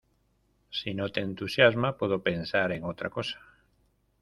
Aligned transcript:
Si 0.77 0.95
no 0.95 1.09
te 1.09 1.19
entusiasma, 1.19 1.95
puedo 1.95 2.23
pensar 2.23 2.71
en 2.71 2.85
otra 2.85 3.11
cosa. 3.11 3.39